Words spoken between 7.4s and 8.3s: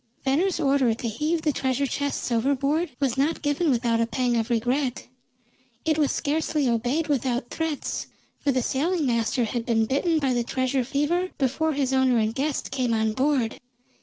threats;